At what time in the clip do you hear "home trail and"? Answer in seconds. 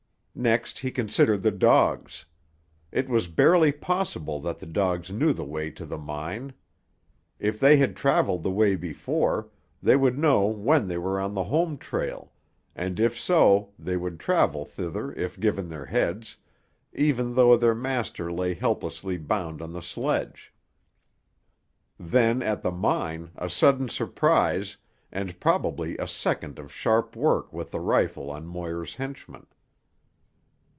11.43-12.97